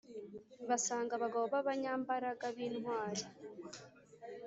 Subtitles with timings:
[0.69, 3.25] Basanga abagabo b abanyambaraga b intwari